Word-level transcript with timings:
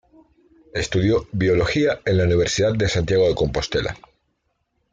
Estudió 0.73 1.27
biología 1.31 1.99
en 2.05 2.17
la 2.17 2.23
Universidad 2.23 2.73
de 2.73 2.89
Santiago 2.89 3.27
de 3.27 3.35
Compostela. 3.35 3.95